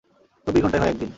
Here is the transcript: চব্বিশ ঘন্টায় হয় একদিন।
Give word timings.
চব্বিশ 0.47 0.61
ঘন্টায় 0.63 0.81
হয় 0.81 0.91
একদিন। 0.91 1.09